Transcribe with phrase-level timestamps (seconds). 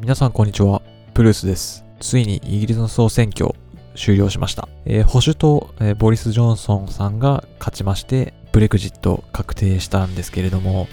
[0.00, 0.80] 皆さんこんにちは。
[1.12, 1.84] ブルースです。
[2.00, 3.54] ついにイギリスの総選挙
[3.94, 4.66] 終了しました。
[4.86, 10.88] えー保守党、えーボリス・ジョンソンさんが勝ちまして、ブレグジット確定したんですけれども、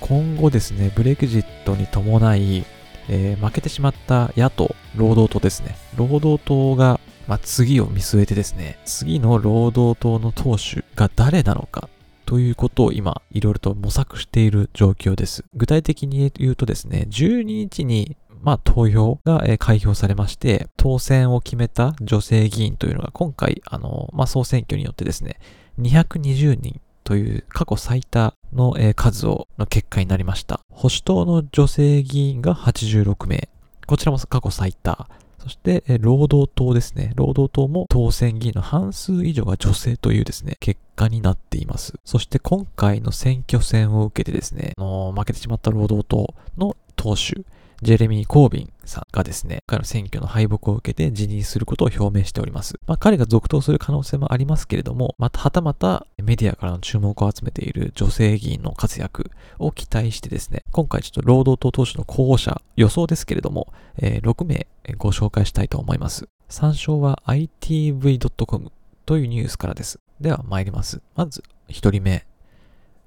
[0.00, 2.64] 今後ですね、ブレグジットに伴い、
[3.10, 5.76] えー負けてしまった野党、労働党ですね。
[5.94, 6.98] 労働党が、
[7.28, 11.90] まあ、次を見据えてですね、次の労働党の党首が誰なのか
[12.24, 15.44] ということを今、いろいろと模索している状況です。
[15.54, 18.16] 具体的に言うとですね、12日に、
[18.46, 25.40] まあ、投票がえー開票されまして、当選を決めた女性議員というのが今回、あの、まあ、総選挙によってですね、
[25.80, 30.60] 220人という過去最多のえー数を、の結果になりました。
[30.70, 33.48] 保守党の女性議員が86名。
[33.84, 35.08] こちらも過去最多。
[35.40, 37.14] そして、え労働党ですね。
[37.16, 41.94] 労働党も当選議員の半数以上が女性というですね、結果になっています。
[42.04, 47.44] そして今回の選挙戦を受けてですね、あの負けてしまった労働党の党首、
[47.82, 52.78] ジェレミー・コービンさんがですね、彼の選挙の敗北を受けて辞任することを表明しております。
[52.86, 64.66] まあ彼が続投する可能性もありますけれども、またはたまたメディアからの注目を集めている女性議員の活躍を期待してですね、今回ちょっと労働党党首の候補者予想ですけれども、えー6名
[64.96, 66.28] ご紹介したいと思います。
[66.48, 68.72] 参照は itv.com
[69.04, 70.00] というニュースからです。
[70.20, 71.00] では参ります。
[71.14, 72.26] まず1人目。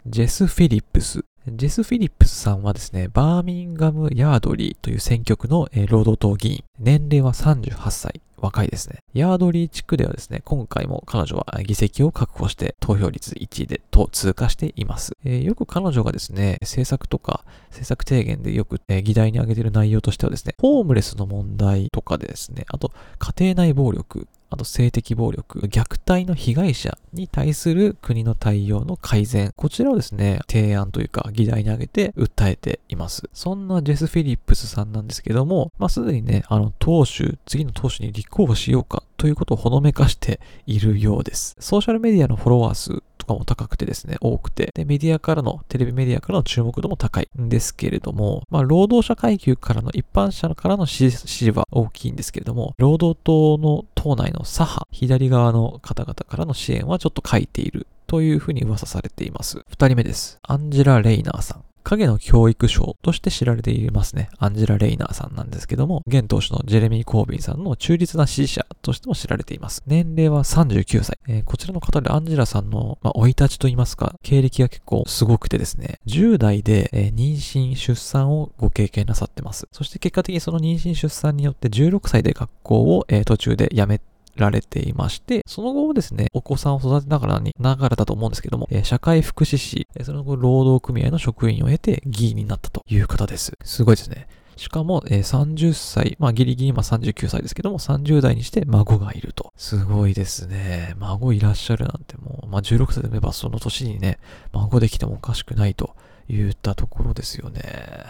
[0.06, 1.24] ジェス・フィリップス。
[1.52, 6.64] ジェス・フィリップスさんはですね、バーミンガム・ヤードリーという選挙区の、え労働党議員。
[6.80, 8.22] 年齢は38歳。
[8.42, 9.00] 若いですね。
[9.14, 15.14] ヤードリー地区ではですね、今回も彼女は議席を確保して投票率1位でと通過しています。
[15.26, 29.52] えーよく彼女がですね、政策とか政策提言でよく、えー議題に挙げている内容としてはですね、ホームレスの問題とかでですね、あと家庭内暴力、あと性的暴力、虐待の被害者に対する国の対応の改善。
[29.56, 33.30] こちらをですね、提案というか議題に挙げて訴えています。
[33.34, 41.58] そんなジェス・フィリップスさんなんですけども、まあ、すでにね、あの、党首、次の党首に立候補しようかということをほのめかしているようです。
[41.60, 59.66] ソーシャルメディアのフォロワー数とかも高くてですね、多くて、で、メディアからの、テレビメディアからの注目度も高いんですけれども、まあ、労働者階級からの一般者からの支持は大きいんですけれども、労働党の党内の左派、左側の方々からの支援はちょっと欠いているというふうに噂されています。
[59.68, 60.40] 二人目です。
[60.44, 61.69] アンジェラ・レイナーさん。
[61.84, 64.30] 影の教育賞として知られていますね。
[64.38, 69.84] アンジェラ・レイナーさんなんですけども、現党首のジェレミー・コービンさんの中立な支持者としても知られています。
[69.88, 71.18] 年齢は39歳。
[71.28, 79.68] えーこちらの方でアンジェラさんの、まあ、生い立ちといいますか、経歴が結構すごくてですね、10代で、えー妊娠、出産をご経験なさってます。
[79.72, 84.09] そして結果的にその妊娠、出産によって16歳で学校を、えー途中で辞めて
[84.40, 93.54] られていまして、その後もですね、お子さんを育てながらに、ながらだと思うんですけども、えー社会福祉士、えーその後労働組合の職員を経て議員になったという方です。
[93.64, 94.28] すごいですね。
[94.56, 99.54] しかも、えー30歳、まあギリギリ今39歳ですけども、30代にして孫がいると。
[99.56, 100.96] すごいですね。
[100.98, 104.20] 孫いらっしゃるなんてもう、まあ16歳であればその年にね、
[104.54, 105.96] 孫できてもおかしくないと。
[106.30, 107.62] 言ったところですよね。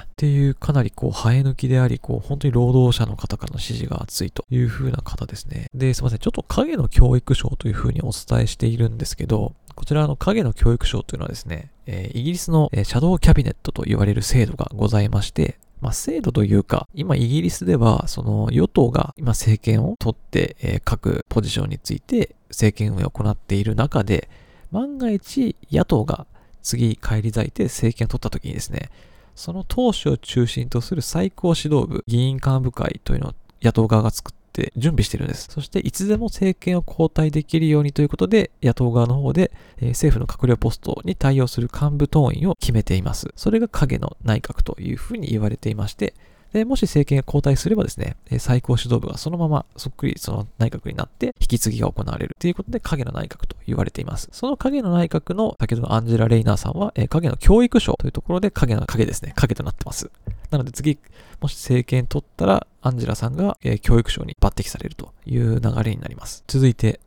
[0.04, 5.68] っていうかなりこう生え抜きであり、こう本当に労働者の方からの支持が厚いという風な方ですね。
[5.74, 6.20] で、すいません。
[6.20, 24.30] ちょっと影の教育賞という風にお伝えしているんですけど、こちらの影の教育賞というのはですね、えーイギリスの、えーシャドウキャビネットと言われる制度がございまして、まあ、制度というか、今イギリスでは、その与党が今政権を取って、えー各ポジションについて政権運営を行っている中で、
[24.72, 26.28] 万が一野党が
[26.62, 28.90] 次返り咲いて政権を取った時にですね、
[29.36, 35.48] その党首を中心とする最高指導部、議員幹部会というのを野党側が作って準備してるんです。
[35.50, 43.32] そしていつでも政権を交代できるようにということで、野党側の方で、えー政府の閣僚ポストに対応する幹部党員を決めています。
[43.36, 46.14] それが影の内閣というふうに言われていまして、
[46.54, 54.30] で、もし政権が交代すればですね、最高指導部がそのままそっくりその内閣になって引き継ぎが行われるということで影の内閣と言われています。
[54.32, 60.10] その影の内閣の先ほどのアンジェラ・レイナーさんは、影の教育省というところで影の影ですね、影となってます。
[60.50, 60.98] なので次、
[61.40, 66.44] もし政権取ったらアンジェラさんが、教育省に抜擢されるという流れになります。
[66.48, 67.00] 続いて、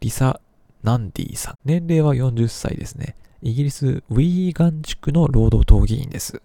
[0.00, 0.40] リサ・
[0.82, 1.58] ナンディさん。
[1.64, 3.16] 年齢は40歳ですね。
[3.40, 6.42] イギリス・ウィーガン地区の労働党議員です。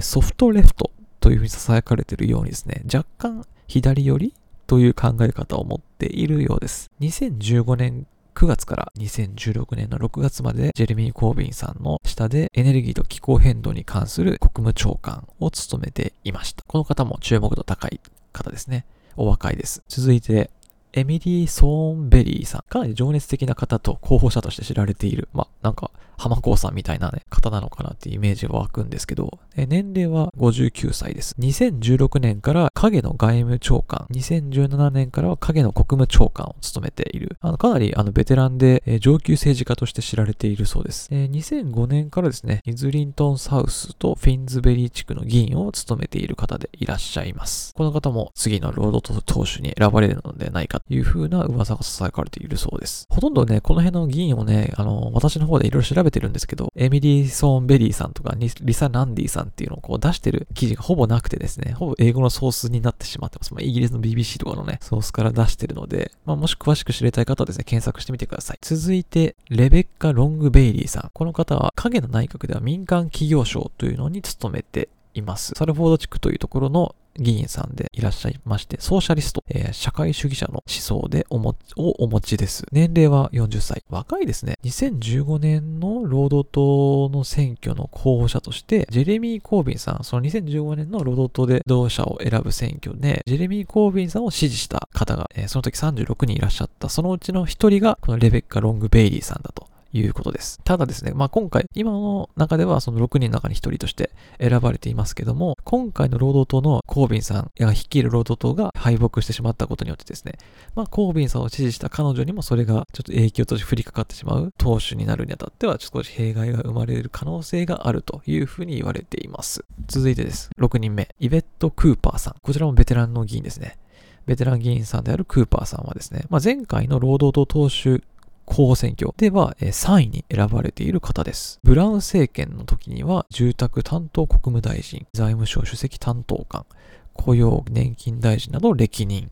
[0.00, 4.34] ソフトレフトというふうに囁かれているようにですね、若干左寄り
[4.66, 6.90] という考え方を持っているようです。
[7.00, 16.62] 2015年9月から2016年の6月までジェレミー・コービンさんの下でエネルギーと気候変動に関する国務長官を務めていました。
[16.68, 18.00] この方も注目度高い
[18.32, 18.86] 方ですね。
[19.16, 19.82] お若いです。
[19.88, 20.50] 続いて、
[20.92, 22.62] エミリー・ソーンベリーさん。
[22.68, 25.28] かなり情熱的な方と候補者として知られている。
[25.32, 31.36] ま、なんか、ハマコーさんみたいなね、方なのかなっていうイメージが湧くんですけど、年齢は59歳です。
[31.38, 41.08] 2016年から影の外務長官、2017年からは影の国務長官を務めている、かなりあのベテランで、え上級政治家として知られているそうです。
[41.12, 47.72] え2005年からですね、イズリントンサウスとフィンズベリー地区の議員を務めている方でいらっしゃいます。
[47.74, 53.06] この方も次の労働党首に選ばれるのではないかという風な噂が囁かれているそうです。
[53.10, 63.54] ほとんどね、この辺の議員をね、あの、私の方でいろいろ調べてるんですけど、エミリー・ソーンベリーさんとかリサ・ナンディさんっていうのをこう出してる記事がほぼなくてですね、ほぼ英語のソースになってしまってます。
[63.54, 68.58] まあ、イギリスの BBC とかのね、ソースから出してるので、まあ、もし詳しく知りたい方はですね、検索してみてください。
[68.60, 71.10] 続いて、レベッカ・ロング・ベイリーさん。
[71.12, 74.88] この方は影の内閣では民間企業省というのに勤めて
[75.18, 75.52] います。
[75.56, 82.64] サルフォード地区というところの議員さんでいらっしゃいまして、ソーシャリスト、えー、社会主義者の思想でおもをお持ちです。
[82.72, 83.82] 年齢は40歳。
[83.90, 84.54] 若いですね。
[84.64, 96.88] 2015年の労働党の選挙の候補者として、ジェレミー・コービンさん、その2015年の労働党で同社を選ぶ選挙で、ジェレミー・コービンさんを支持した方が、えー、その時36人いらっしゃった。
[96.88, 99.67] そのうちの1人が、このレベッカ・ロング・ベイリーさんだと。
[99.92, 100.60] いうことです。
[100.64, 110.34] ただですね、まあ今回、今の中ではその6人の中に1人として選ばれていますけども、今回の労働党のコービンさんが率いる労働党が敗北してしまったことによってですね、
[110.74, 119.64] まあコービンさんを支持した彼女にもそれがちょっと影響として降りかかってしまう党首になるにあたっては少し弊害が生まれる可能性があるというふうに言われています。
[119.86, 120.50] 続いてです。
[120.58, 122.34] 6人目、イベット・クーパーさん。
[122.42, 123.78] こちらもベテランの議員ですね。
[124.26, 128.04] ベテラン議員さんであるクーパーさんはですね、まあ、前回の労働党党首
[128.48, 131.60] 候補選挙では3位に選ばれている方です。
[131.62, 136.64] ブラウン政権の時には住宅担当国務大臣、財務省首席担当官、
[137.12, 139.30] 雇用年金大臣など歴任。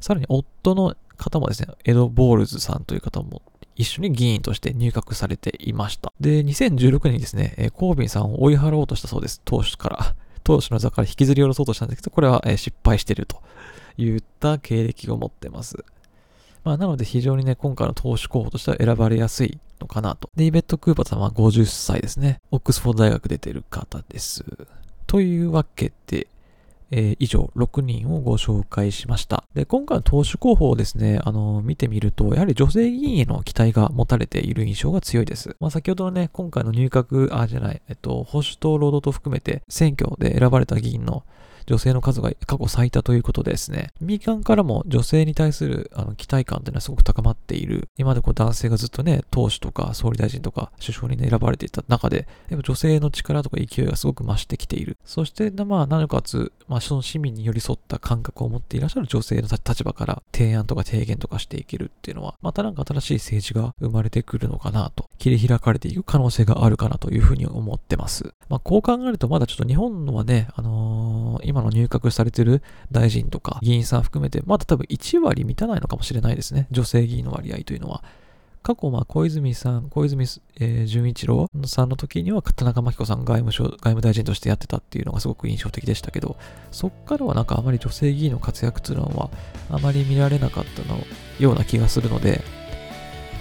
[0.00, 3.42] さらに夫の方もですね、エド・ボールズさんという方も
[3.76, 6.12] 一緒に議員として入閣されていました。
[6.20, 9.40] で、2016年にですね、コービンさんを追い払おうとしたそうです。
[9.44, 10.14] 党首から。
[10.44, 13.42] 党首の座から引きずり下ろそうとしたんですけど、これは失敗してると
[13.96, 15.82] いった経歴を持ってます。
[16.64, 20.30] まあ、なので非常にね、今回の投資候補としては選ばれやすいのかなと。
[20.34, 22.40] で、イベット・クーパーさんは50歳ですね。
[22.50, 24.44] オックスフォード大学出てる方です。
[25.06, 26.26] というわけで、
[26.90, 29.44] えー、以上6人をご紹介しました。
[29.52, 35.56] で、今回の党首候補をですね、あのー、見てみると、やはり女性議員への期待が持たれている印象が強いです。
[35.60, 41.24] まあ、先ほどのね、今回の入閣、あ、じゃない、えっと、保守党、労働党含めて選挙で選ばれた議員の
[41.66, 47.88] 女性の数が過去最多ということでですね、民間からも女性に対するあの期待感というのはすごく高まっている。
[47.96, 54.98] 今までこう男性がずっとね、党首とか総理大臣とか首相に、ね、選ばれていた中で、やっぱ女性の力とか勢いがすごく増してきている。
[55.04, 68.34] そして、まあ、なおかつ、まあ、その市民に寄り添った感覚を持っていらっしゃる女性の立場から提案とか提言とかしていけるっていうのは、またなんか新しい政治が生まれてくるのかなと、切り開かれていく可能性があるかなというふうに思ってます。
[68.48, 76.66] まあ、こう考えると、まだちょっと日本のはね、あのー、今の入閣されてる大臣とか議員さん含めて、まだ多分1割満たないのかもしれないですね。
[76.72, 78.02] 女性議員の割合というのは。
[78.64, 80.24] 過去、まあ、小泉さん、小泉、
[80.58, 86.36] えー、純一郎さんの時には、田中真紀子さん外務省、外務大臣としてやってたっていうのがすごく印象的でしたけど、
[86.72, 89.30] そっからはなんかあまり女性議員の活躍っていうのは、
[89.70, 90.98] あまり見られなかったの
[91.38, 92.42] ような気がするので、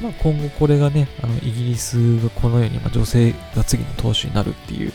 [0.02, 4.92] まあ、今後これがね、あの、イギリスがこのように、ま、女性が次の党首になるっていう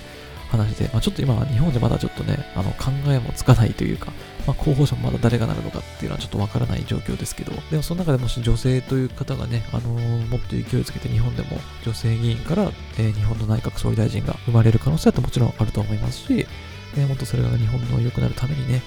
[0.48, 4.12] 話で、まあ、ちょっと今は日本でまだちょっとね、あの考えもつかないというか、
[4.46, 16.46] まあ、候補者もまだ誰がなるのかっていうのはちょっとわからない状況ですけど、でもその中でもし女性という方がね、あのー、もっと勢いをつけて日本でも女性議員から、えー、日本の内閣総理大臣が生まれる可能性はもちろんあると思いますし、
[16.96, 18.82] えー、もっとそれが日本の良くなるためにね、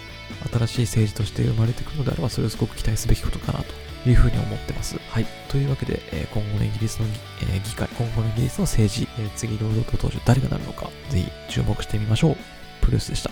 [0.52, 4.96] 新しい政治として生まれてくるのであれば、それをすごく期待すべきことかなというふうに思ってます。
[5.12, 5.26] はい。
[5.50, 7.06] というわけで、えー、今後のイギリスの、
[7.42, 12.38] えー、議会、今後のイギリスの政治、えー、次労働党党首誰がなるのか、ぜひ注目してみましょう。
[12.80, 13.30] プルースでした。